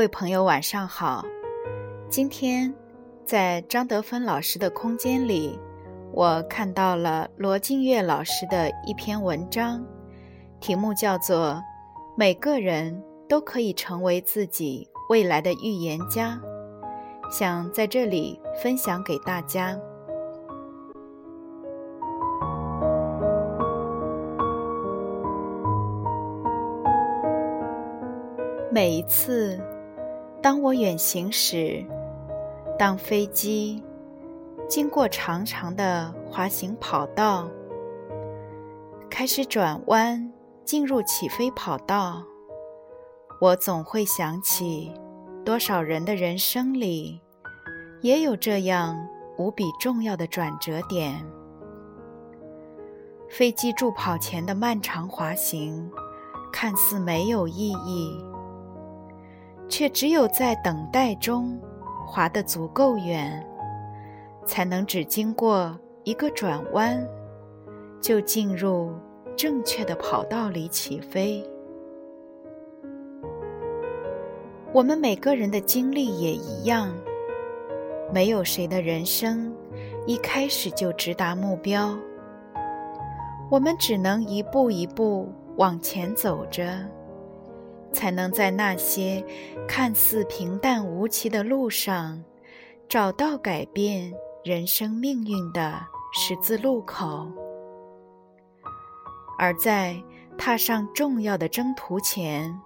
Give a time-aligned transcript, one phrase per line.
[0.00, 1.22] 各位朋友，晚上好。
[2.08, 2.74] 今天
[3.26, 5.60] 在张德芬老师的空间里，
[6.14, 9.84] 我看到了罗静月老师的一篇文章，
[10.58, 11.48] 题目叫做
[12.16, 16.40] 《每个人都可以成为自己未来的预言家》，
[17.30, 19.78] 想在这里分享给大家。
[28.72, 29.60] 每一次。
[30.42, 31.84] 当我远行时，
[32.78, 33.82] 当飞机
[34.66, 37.46] 经过长长的滑行跑道，
[39.10, 40.32] 开始转弯
[40.64, 42.22] 进入起飞跑道，
[43.38, 44.90] 我总会想起，
[45.44, 47.20] 多少人的人生里，
[48.00, 48.96] 也有这样
[49.36, 51.22] 无比重要的转折点。
[53.28, 55.90] 飞机助跑前的漫长滑行，
[56.50, 58.24] 看似没有意义。
[59.70, 61.56] 却只有在等待中
[62.04, 63.46] 滑得足够远，
[64.44, 67.00] 才能只经过一个转弯，
[68.00, 68.92] 就进入
[69.36, 71.42] 正确的跑道里起飞。
[74.72, 76.92] 我们每个人的经历也一样，
[78.12, 79.54] 没有谁的人生
[80.04, 81.96] 一开始就直达目标，
[83.48, 86.64] 我们只能一步一步往前走着。
[88.00, 89.22] 才能在那些
[89.68, 92.24] 看似平淡无奇的路上，
[92.88, 94.10] 找到改变
[94.42, 95.78] 人生命运的
[96.10, 97.30] 十字路口；
[99.38, 100.02] 而在
[100.38, 102.58] 踏上重要的征途前，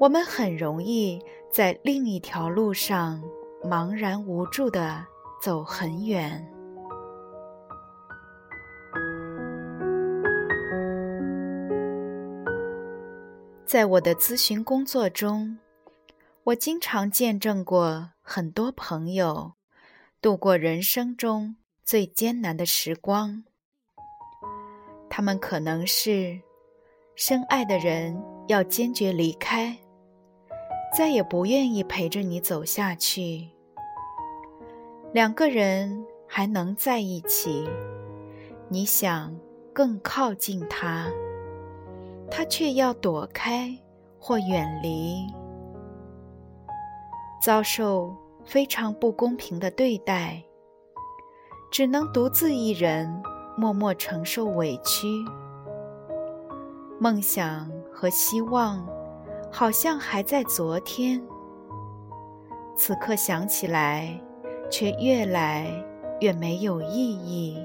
[0.00, 3.22] 我们很容易在另一条路上
[3.62, 5.04] 茫然无助地
[5.42, 6.42] 走很远。
[13.72, 15.58] 在我的咨询工作中，
[16.44, 19.54] 我经常见证过很多朋友
[20.20, 23.44] 度过人生中最艰难的时光。
[25.08, 26.38] 他们可能是
[27.16, 29.74] 深爱的人要坚决离开，
[30.94, 33.48] 再也不愿意陪着你走下去。
[35.14, 37.66] 两个人还能在一起，
[38.68, 39.34] 你想
[39.72, 41.10] 更靠近他。
[42.34, 43.78] 他却要躲开
[44.18, 45.26] 或远离，
[47.42, 50.42] 遭受非常不公平的对待，
[51.70, 53.22] 只能独自一人
[53.54, 55.06] 默默承受委屈。
[56.98, 58.82] 梦想和希望
[59.50, 61.22] 好像还在昨天，
[62.74, 64.18] 此刻想起来
[64.70, 65.70] 却越来
[66.20, 67.62] 越没有意义。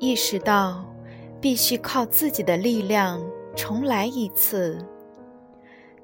[0.00, 0.84] 意识到。
[1.40, 3.18] 必须靠自己的力量
[3.56, 4.86] 重来一次，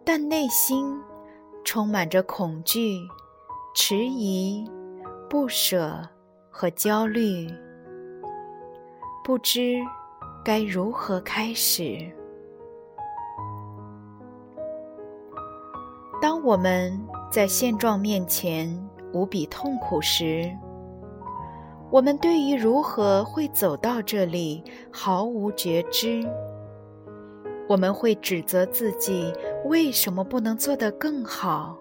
[0.03, 0.99] 但内心
[1.63, 2.97] 充满着恐惧、
[3.75, 4.67] 迟疑、
[5.29, 6.01] 不舍
[6.49, 7.47] 和焦虑，
[9.23, 9.77] 不知
[10.43, 11.99] 该如何开始。
[16.23, 16.99] 当我们
[17.31, 18.67] 在现状面前
[19.13, 20.51] 无比痛苦时，
[21.91, 26.27] 我们对于如何会走到这里毫无觉知，
[27.69, 29.33] 我们会指责自己
[29.65, 31.79] 为什么不能做得更好，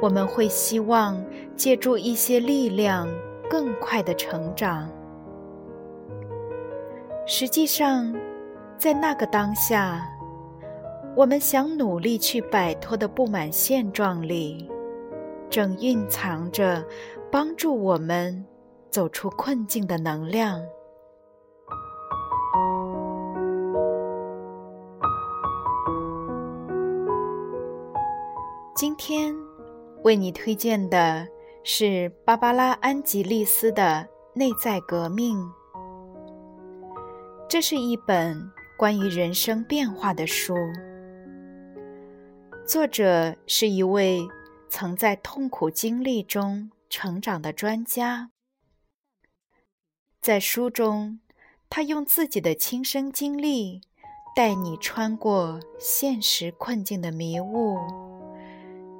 [0.00, 1.22] 我们会希望
[1.56, 3.08] 借助一些力量
[3.48, 4.88] 更快的成长。
[7.26, 8.14] 实际上，
[8.76, 10.06] 在那个当下，
[11.16, 14.70] 我们想努力去摆脱的不满现状里，
[15.48, 16.84] 正蕴藏着
[17.30, 18.44] 帮助我们。
[18.94, 20.64] 走出困境的能量。
[28.72, 29.34] 今天
[30.04, 31.26] 为你推荐的
[31.64, 33.82] 是芭芭拉·安吉丽斯的
[34.38, 35.38] 《内在革命》。
[37.48, 38.48] 这是一本
[38.78, 40.54] 关于人生变化的书，
[42.64, 44.24] 作者是一位
[44.68, 48.30] 曾在痛苦经历中成长的专家。
[50.24, 51.18] 在书中，
[51.68, 53.82] 他用自己的亲身经历，
[54.34, 57.76] 带你穿过现实困境的迷雾，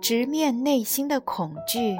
[0.02, 1.96] 直面内心的恐惧，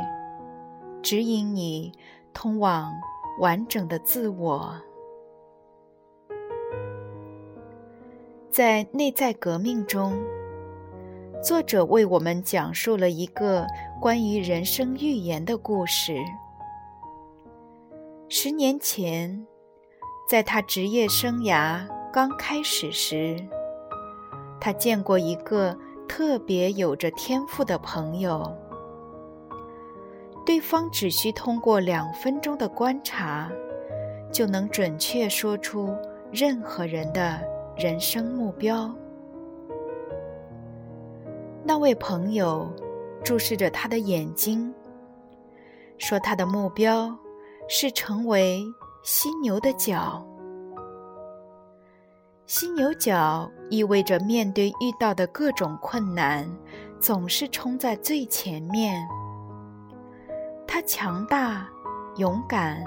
[1.03, 1.91] 指引你
[2.35, 2.93] 通往
[3.41, 4.79] 完整的自我。
[8.51, 10.23] 在内在革命中，
[11.43, 13.67] 作者为我们讲述了一个
[14.03, 16.23] 关于人生预言的故事。
[18.29, 19.47] 十年前，
[20.29, 23.37] 在他职业生涯刚开始时，
[24.61, 25.77] 他见过一个
[26.09, 28.57] 特别有着天赋的朋友。
[30.47, 33.51] 对方只需通过两分钟的观察，
[34.33, 35.97] 就能准确说出
[36.33, 37.41] 任何人的。
[37.77, 38.95] 人生目标。
[41.65, 42.73] 那位朋友
[43.25, 44.73] 注视着他的眼睛，
[45.99, 47.19] 说：“他的目标
[47.69, 48.65] 是成为
[49.03, 50.27] 犀牛的角。
[52.47, 56.47] 犀牛角意味着面对遇到的各种困难，
[57.01, 59.07] 总是冲在最前面。
[60.67, 61.69] 它强大、
[62.17, 62.85] 勇敢，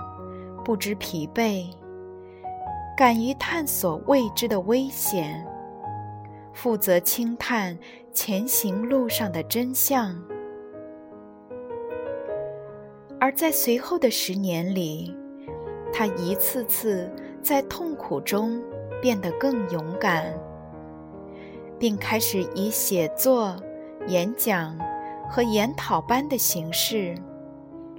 [0.63, 1.65] 不知疲惫。”
[2.97, 5.45] 敢于探索未知的危险，
[6.51, 7.77] 负责轻探
[8.12, 10.19] 前行路上的真相。
[13.19, 15.16] 而在随后的十年里，
[15.92, 17.12] 他一次次
[17.42, 18.62] 在痛苦中
[19.02, 20.34] 变得更勇敢，
[21.80, 23.56] 并开始以写作、
[24.08, 24.78] 演讲
[25.30, 27.16] 和研讨班的形式，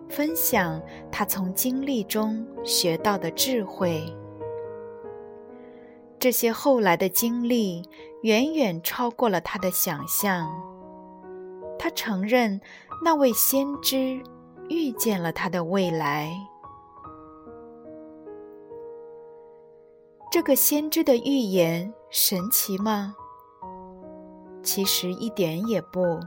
[0.09, 0.81] 分享
[1.11, 4.03] 他从经历中学到的智慧。
[6.21, 7.83] 这些后来的经历
[8.23, 10.49] 远远超过了他的想象。
[11.79, 12.61] 他承认，
[13.05, 14.21] 那位先知
[14.69, 16.31] 预见了他的未来。
[20.31, 23.15] 这个先知的预言神奇吗？
[24.63, 26.21] 其实一点也不。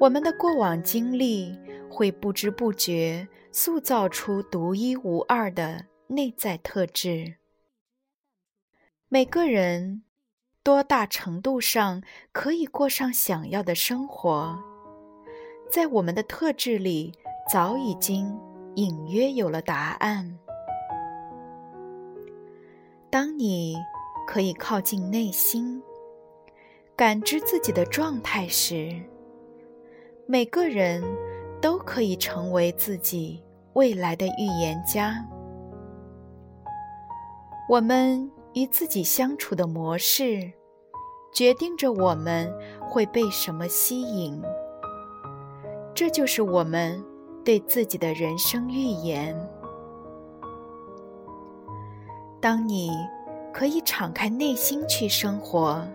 [0.00, 1.56] 我们的过往经历
[1.90, 7.36] 会不知不觉塑造出独一无二的内在特质。
[9.08, 10.02] 每个人
[10.62, 12.02] 多大程度上
[12.32, 14.58] 可以过上想要的生活，
[15.72, 17.14] 在我们的特质里
[17.50, 18.38] 早已经
[18.74, 20.38] 隐约有了答案。
[23.08, 23.74] 当你
[24.26, 25.82] 可以靠近内心，
[26.94, 29.00] 感知自己的状态时，
[30.26, 31.02] 每个人
[31.58, 33.42] 都可以成为自己
[33.72, 35.26] 未来的预言家。
[37.68, 38.30] 我们。
[38.54, 40.52] 与自己相处的模式，
[41.32, 42.52] 决定着我们
[42.82, 44.38] 会被什么吸引。
[45.94, 47.02] 这就是我们
[47.44, 49.36] 对自己的人生预言。
[52.40, 52.90] 当你
[53.52, 55.86] 可以敞开内心去生活，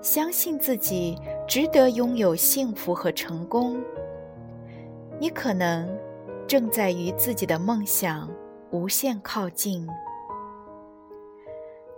[0.00, 3.82] 相信自己值得拥有幸福和成功，
[5.18, 5.88] 你可能
[6.46, 8.30] 正在与自己的梦想
[8.70, 9.86] 无限靠近。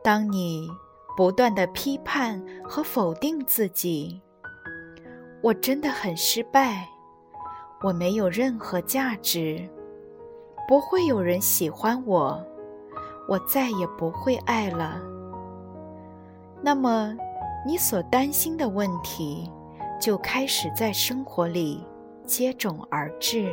[0.02, 0.66] 当你
[1.16, 4.20] 不断的批判和否定自己，
[5.40, 6.88] 我真的很失败，
[7.82, 9.68] 我没有任何价值，
[10.66, 12.44] 不会有人喜欢我，
[13.28, 15.00] 我再也不会爱了。
[16.60, 17.16] 那么，
[17.66, 19.50] 你所担心的问题
[20.00, 21.84] 就开始在生活里
[22.24, 23.50] 接踵而至。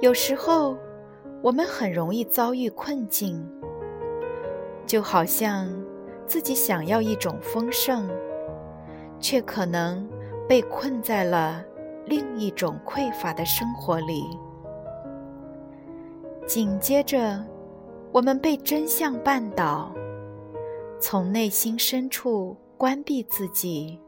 [0.00, 0.76] 有时候。
[1.40, 3.48] 我们很容易遭遇困境，
[4.84, 5.68] 就好像
[6.26, 8.10] 自己想要一种丰盛，
[9.20, 10.08] 却可能
[10.48, 11.64] 被困在了
[12.06, 14.24] 另一种匮乏的生活里。
[16.46, 17.44] 紧接着，
[18.10, 19.92] 我们被真相绊倒，
[20.98, 24.00] 从内心深处关闭自己，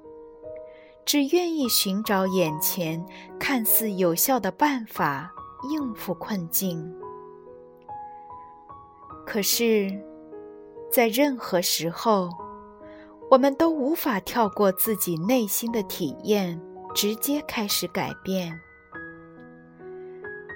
[1.05, 3.05] 只愿意寻找眼前
[3.39, 5.31] 看似有效的办法
[5.71, 6.91] 应付困境。
[9.27, 9.91] 可是，
[10.91, 12.31] 在任何时候，
[13.31, 16.61] 我们都无法跳过自己内心的体验，
[16.95, 18.61] 直接开始改变。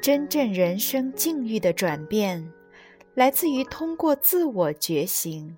[0.02, 2.52] 真正人生境遇的转变，
[3.14, 5.56] 来自于通过自我觉醒，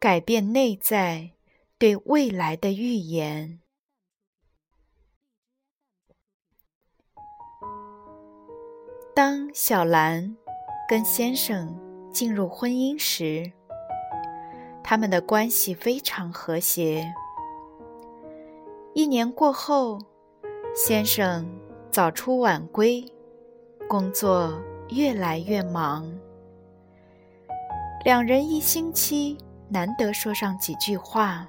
[0.00, 1.30] 改变内在
[1.78, 3.60] 对未来的预言。
[9.14, 10.36] 当小兰
[10.88, 11.78] 跟先生。
[12.12, 13.52] 进入婚姻时，
[14.90, 17.14] 他们的关系非常和谐。
[18.92, 20.00] 一年过后，
[20.74, 21.48] 先生
[21.92, 23.04] 早出晚归，
[23.88, 26.12] 工作越来越忙。
[28.04, 31.48] 两人一星期难得说上几句话，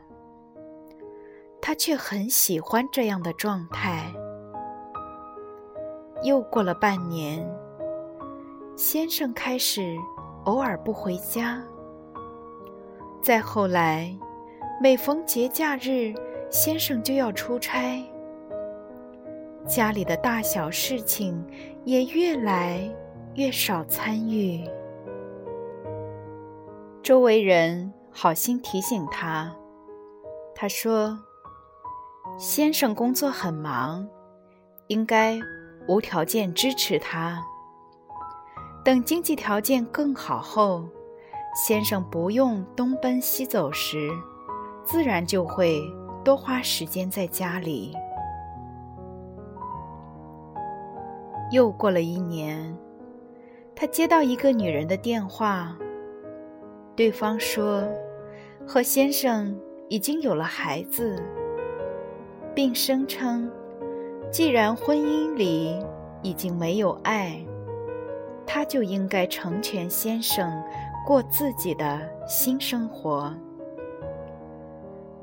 [1.60, 4.14] 他却很喜欢这样的状态。
[6.22, 7.44] 又过了半年，
[8.78, 9.98] 先生开始
[10.46, 11.60] 偶尔不回家。
[13.22, 14.12] 再后来，
[14.82, 16.12] 每逢节假日，
[16.50, 18.04] 先生就要出差，
[19.68, 21.46] 家里的大小事情
[21.86, 22.80] 也越来
[23.36, 24.68] 越少参与。
[27.04, 29.56] 周围人好心提醒他，
[30.56, 31.16] 他说
[32.40, 34.08] ：“先生工作很忙，
[34.88, 35.40] 应该
[35.88, 37.40] 无条件支持他。
[38.84, 40.90] 等经济条件更好后，
[41.54, 44.10] 先生不用东奔西走时，
[44.84, 45.82] 自然就会
[46.24, 47.96] 多花时间在家里。”
[51.52, 52.76] 又过了一年，
[53.76, 55.76] 他接到一个女人的电话。
[56.96, 57.84] 对方说
[58.66, 59.58] ：“和先生
[59.90, 61.22] 已经有了孩子，
[62.54, 63.50] 并声称，
[64.32, 65.78] 既然婚姻里
[66.22, 67.44] 已经没有爱，
[68.46, 70.64] 他就应该成全先生，
[71.06, 73.34] 过自己的新生活。”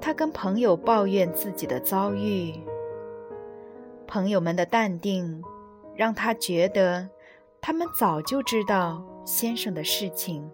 [0.00, 2.54] 他跟朋友抱怨自己的遭遇，
[4.06, 5.42] 朋友们的淡定
[5.94, 7.08] 让他觉得
[7.61, 10.49] 他们早就知道先生的事情。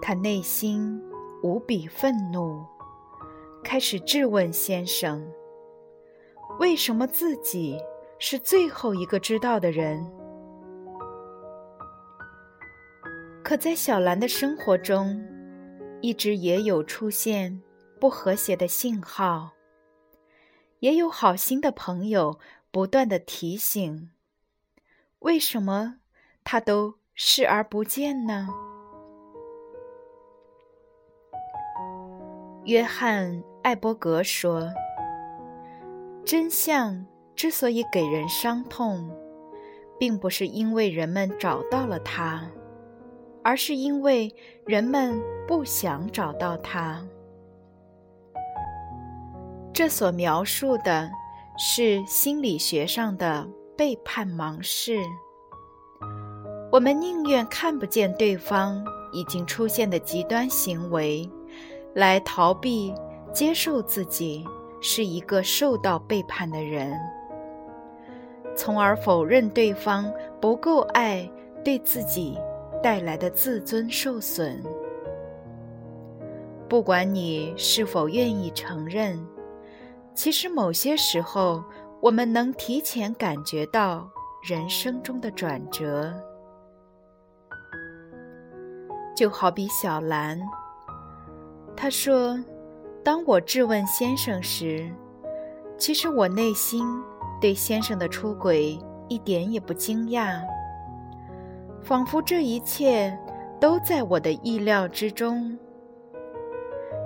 [0.00, 1.02] 他内心
[1.42, 2.64] 无比愤怒，
[3.64, 5.26] 开始质问先生：
[6.60, 7.80] 为什么自己
[8.18, 10.06] 是最后一个知道的人？
[13.48, 15.26] 可在小兰的生活中，
[16.02, 17.62] 一直也有出现
[17.98, 19.52] 不和谐的信号，
[20.80, 22.38] 也有好心的朋友
[22.70, 24.10] 不断的提醒：
[25.20, 25.94] 为什么
[26.44, 28.50] 他都视而不见呢？
[32.66, 34.70] 约翰·艾伯格说
[36.22, 39.10] ：“真相之所以给人伤痛，
[39.98, 42.46] 并不是因为人们找到了它，
[43.48, 44.30] 而是因为
[44.66, 47.02] 人们不想找到它。
[49.72, 51.10] 这所描述的
[51.56, 55.00] 是心理学上的背叛盲视。
[56.70, 61.26] 我们宁愿看不见对方已经出现的极端行为。”
[61.96, 62.94] 来逃避
[63.32, 64.46] 接受自己
[64.78, 66.92] 是一个受到背叛的人，
[68.54, 71.28] 从而否认对方不够爱
[71.64, 72.38] 对自己
[72.82, 74.62] 带来的自尊受损。
[76.68, 79.18] 不管你是否愿意承认，
[80.14, 81.64] 其实某些时候
[82.00, 84.08] 我们能提前感觉到
[84.46, 86.12] 人生中的转折，
[89.16, 90.38] 就好比小兰。
[91.74, 92.38] 他说
[93.02, 94.90] ：“当我质问先生时，
[95.78, 96.84] 其实我内心
[97.40, 100.42] 对先生的出轨一点也不惊讶，
[101.88, 103.18] 仿佛这一切
[103.58, 105.56] 都在我的意料之中。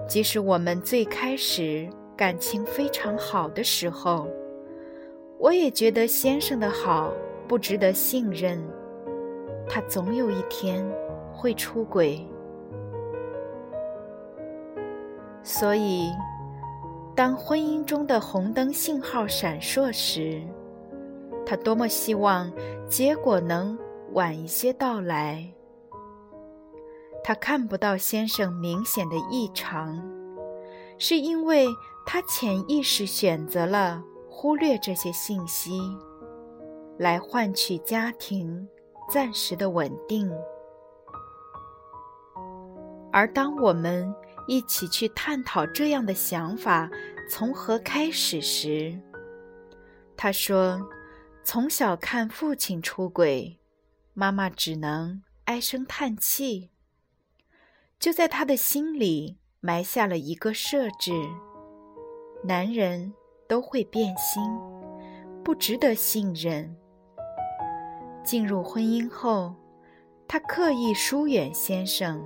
[0.09, 4.27] 即使我们最开始感情非常好的时候，
[5.39, 7.13] 我也觉得先生的好
[7.47, 8.61] 不值得信任，
[9.69, 10.85] 他总有一天
[11.33, 12.21] 会出轨。”
[15.45, 16.11] 所以，
[17.15, 20.43] 当婚姻中的红灯信号闪烁时，
[21.47, 22.53] 他多么希望
[22.89, 23.79] 结果能
[24.13, 25.53] 晚一些到来。
[27.25, 30.03] 他看不到先生明显的异常，
[30.99, 31.69] 是因为
[32.05, 35.81] 他潜意识选择了忽略这些信息，
[36.99, 38.69] 来换取家庭
[39.09, 40.31] 暂时的稳定。
[43.13, 44.13] 而当我们，
[44.49, 46.91] 一起去探讨这样的想法
[47.31, 48.99] 从何开始时，
[50.17, 50.81] 他说
[51.45, 53.59] ：“从小看父亲出轨，
[54.15, 56.71] 妈妈只能唉声叹气。”
[57.99, 61.13] 就在他的心里埋下了一个设置：
[62.43, 63.15] 男人
[63.49, 64.43] 都会变心，
[65.45, 66.77] 不值得信任。
[68.25, 69.55] 进入婚姻后，
[70.27, 72.23] 他刻意疏远先生。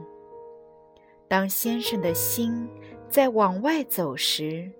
[1.29, 2.69] 当先生的心
[3.09, 4.71] 在往外走时，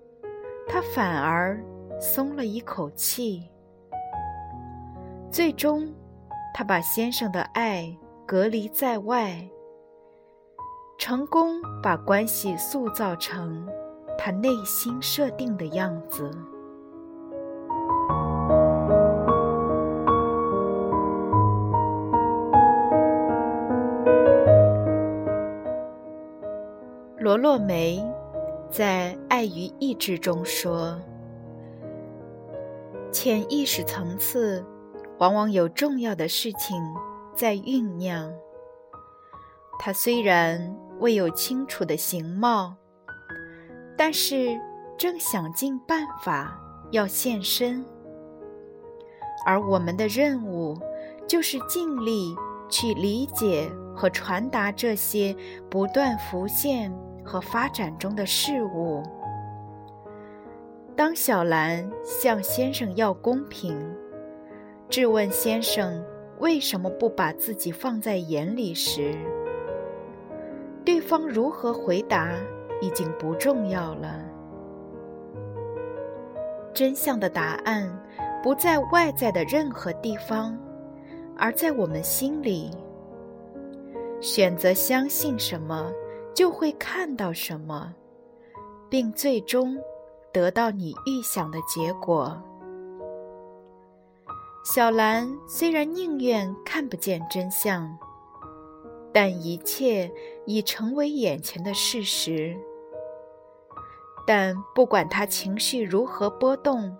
[0.67, 1.63] 他反而
[1.99, 3.49] 松了一口气。
[5.31, 5.93] 最终，
[6.57, 7.95] 他把先生的爱
[8.25, 9.47] 隔离在外，
[10.97, 13.63] 成功把关系塑造成
[14.17, 16.31] 他内心设定的样子。
[27.19, 28.03] 罗洛梅
[28.71, 30.99] 在《爱与意志》中说
[33.13, 34.65] ：“潜意识层次
[35.19, 36.81] 往往有重要的事情
[37.35, 38.31] 在酝酿。
[39.79, 42.75] 它虽然未有清楚的形貌，
[43.97, 44.59] 但是
[44.97, 46.59] 正想尽办法
[46.91, 47.85] 要现身。
[49.45, 50.77] 而我们的任务
[51.27, 52.35] 就是尽力
[52.69, 55.35] 去理解。”和传达这些
[55.71, 56.95] 不断浮现
[57.25, 59.01] 和发展中的事物。
[60.95, 63.75] 当小兰向先生要公平，
[64.89, 66.03] 质问先生
[66.39, 69.13] 为什么不把自己放在眼里时，
[70.85, 72.31] 对方如何回答
[72.81, 74.23] 已经不重要了。
[76.73, 77.91] 真相的答案
[78.41, 80.57] 不在外在的任何地方，
[81.35, 82.71] 而在我们心里。
[84.21, 85.91] 选择相信什么，
[86.33, 87.93] 就会看到什么，
[88.89, 89.77] 并最终
[90.31, 92.41] 得到你预想的结果。
[94.69, 97.97] 小兰虽然宁愿看不见真相，
[99.13, 100.11] 但一切
[100.45, 102.53] 已成为眼前的事实。
[104.27, 106.93] 但不管他情绪如何波动，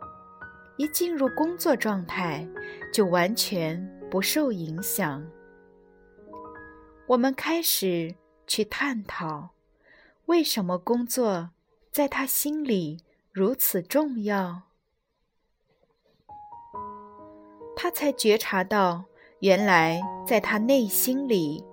[0.78, 2.48] 一进入工作状态，
[2.94, 5.30] 就完全不受影响。
[7.06, 8.16] 我们开始
[8.48, 9.50] 去探讨，
[10.28, 11.50] 为什么工作
[11.92, 14.67] 在他心里如此重要。
[17.80, 19.06] 他才觉察到，
[19.40, 21.64] 原来在他内心里，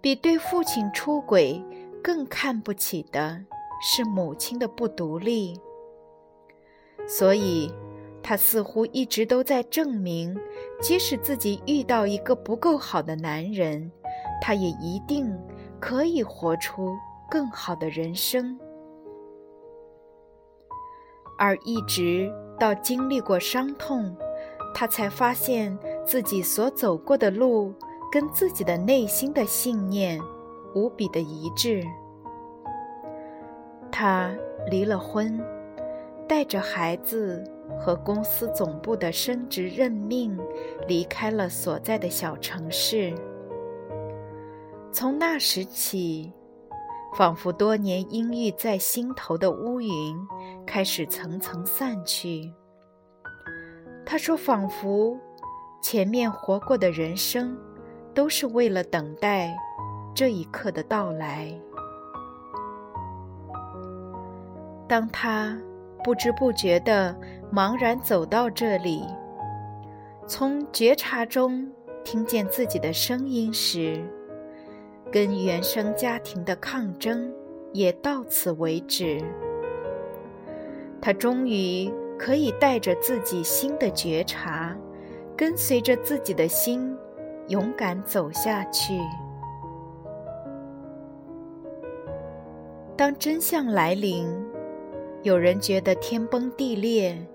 [0.00, 1.62] 比对父亲出轨
[2.02, 3.38] 更看不起的
[3.82, 5.60] 是母亲的不独立。
[7.06, 7.70] 所以，
[8.22, 10.34] 他似乎一直都在证明，
[10.80, 13.92] 即使自己遇到一个不够好的男人。
[14.40, 15.38] 他也一定
[15.78, 16.96] 可以活出
[17.30, 18.58] 更好的人生，
[21.38, 24.16] 而一直到经历过伤痛，
[24.74, 27.74] 他才发现自己所走过的路
[28.10, 30.20] 跟自己的内心的信念
[30.74, 31.84] 无比的一致。
[33.90, 34.32] 他
[34.70, 35.38] 离了婚，
[36.28, 37.44] 带着孩子
[37.78, 40.38] 和公司总部的升职任命，
[40.86, 43.12] 离开了所在的小城市。
[44.92, 46.32] 从那时起，
[47.16, 50.16] 仿佛多年阴郁在心头的乌云
[50.66, 52.52] 开始层层散去。
[54.04, 55.16] 他说：“仿佛
[55.80, 57.56] 前面活过的人生，
[58.12, 59.56] 都是为了等待
[60.14, 61.52] 这一刻的到来。”
[64.88, 65.56] 当他
[66.02, 67.16] 不知不觉地
[67.52, 69.04] 茫然走到这里，
[70.26, 71.70] 从觉察中
[72.02, 74.04] 听见自己的声音时，
[75.12, 77.32] 跟原生家庭的抗争
[77.72, 79.22] 也到此为止。
[81.00, 84.76] 他终于可以带着自己新的觉察，
[85.34, 86.94] 跟随着自己的心，
[87.48, 89.00] 勇敢走下去。
[92.94, 94.28] 当真相来临，
[95.22, 97.26] 有人觉得天崩地裂，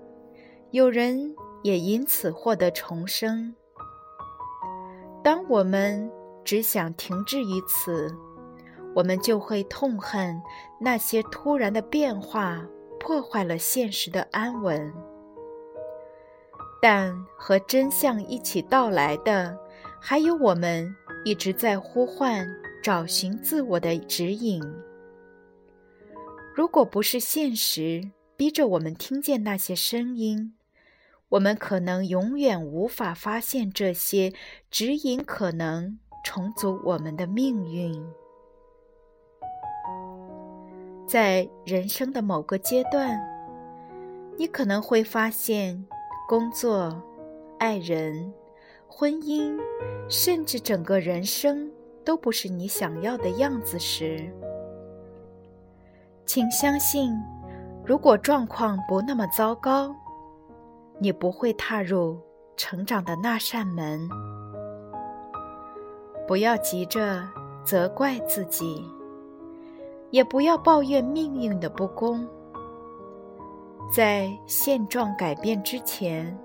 [0.70, 3.52] 有人也因此获得重生。
[5.24, 6.08] 当我们。
[6.44, 8.16] 只想停滞于此，
[8.94, 10.40] 我们就会痛恨
[10.78, 12.64] 那些突然的变化
[13.06, 14.92] 破坏了现实的安稳。
[16.82, 19.56] 但和真相一起到来的，
[20.00, 20.92] 还有我们
[21.24, 22.44] 一直在呼唤、
[22.82, 24.60] 找寻自我的指引。
[26.52, 30.56] 如果不是现实逼着我们听见那些声音，
[31.28, 34.32] 我们可能永远无法发现这些
[34.68, 36.00] 指引可能。
[36.24, 38.04] 重组我们的命运，
[41.06, 43.16] 在人生的某个阶段，
[44.36, 45.86] 你可能会发现，
[46.28, 47.00] 工作、
[47.58, 48.34] 爱人、
[48.88, 49.56] 婚姻，
[50.08, 51.70] 甚至整个人生
[52.04, 54.28] 都不是你想要的样子时，
[56.24, 57.12] 请相信，
[57.84, 59.94] 如果状况不那么糟糕，
[60.98, 62.18] 你不会踏入
[62.56, 64.08] 成长的那扇门。
[66.26, 67.22] 不要急着
[67.64, 68.84] 责怪自己，
[70.10, 72.26] 也不要抱怨命运的不公。
[73.92, 76.36] 在现状改变之前，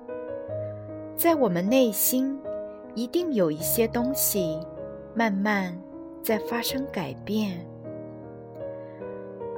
[1.15, 2.39] 在我们内心
[2.93, 4.59] 一定有一些东西
[5.15, 5.75] 慢慢
[6.21, 7.65] 在发生改变，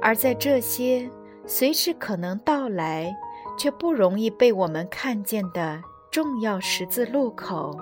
[0.00, 1.08] 而在这些
[1.46, 3.14] 随时可能到来
[3.58, 7.78] 却不容易被我们看见的重要十字路口。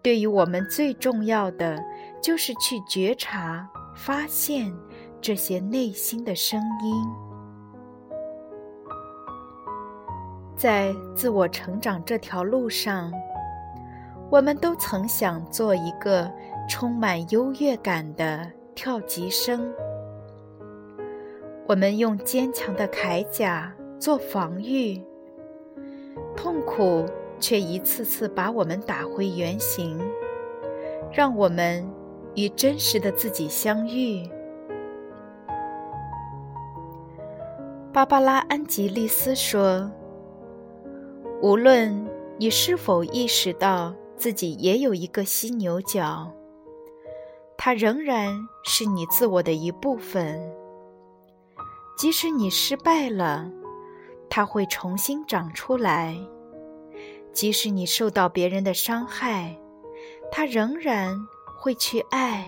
[0.00, 1.82] 对于我们最重要的，
[2.22, 4.74] 就是去觉察、发现，
[5.20, 7.06] 这些内心的声音。
[10.56, 13.12] 在自我成长这条路上，
[14.30, 16.30] 我们都曾想做一个
[16.68, 19.72] 充满优越感的跳级生。
[21.66, 25.02] 我们用坚强的铠甲做防御，
[26.36, 27.06] 痛苦
[27.40, 29.98] 却一次次把我们打回原形，
[31.12, 31.86] 让我们
[32.34, 34.28] 与真实的自己相遇。
[37.92, 39.90] 芭芭拉·安吉丽斯说
[41.40, 46.28] ：“无论你是否意识到自己也有一个犀牛角，
[47.56, 50.40] 它仍然是你自我的一部分。”
[51.96, 53.48] 即使你失败了，
[54.28, 56.16] 它会重新长出来；
[57.32, 59.56] 即使你受到别人的伤害，
[60.32, 61.16] 它仍然
[61.64, 62.46] 会去爱。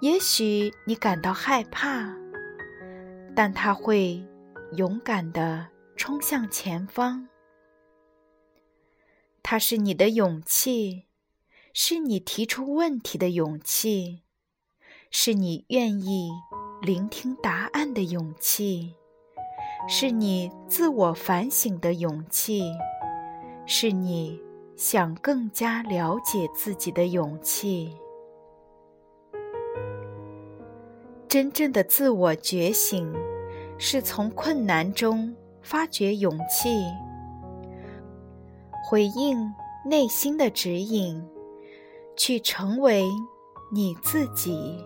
[0.00, 2.10] 也许你感到害怕，
[3.36, 4.26] 但它会
[4.78, 7.28] 勇敢地冲向前方。
[9.42, 11.04] 它是你的勇气，
[11.74, 14.22] 是你提出问题的勇气，
[15.10, 16.30] 是你愿意。
[16.80, 18.94] 聆听答案的勇气，
[19.86, 22.72] 是你自我反省的勇气，
[23.66, 24.40] 是你
[24.76, 27.96] 想更加了解自己的勇气。
[31.28, 33.10] 真正的自我觉醒，
[33.78, 36.84] 是从困难中发掘勇气，
[38.84, 39.52] 回应
[39.86, 41.26] 内心的指引，
[42.16, 43.04] 去成为
[43.72, 44.84] 你自己。